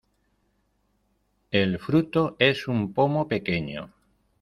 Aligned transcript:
El 1.51 1.77
fruto 1.77 2.35
es 2.39 2.67
un 2.67 2.91
pomo 2.91 3.27
pequeño. 3.27 3.93